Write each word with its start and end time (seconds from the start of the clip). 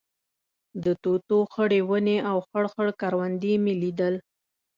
د 0.83 0.85
توتو 1.03 1.37
خړې 1.51 1.81
ونې 1.89 2.17
او 2.29 2.37
خړ 2.47 2.63
خړ 2.73 2.87
کروندې 3.01 3.53
مې 3.63 3.73
لیدل. 3.83 4.15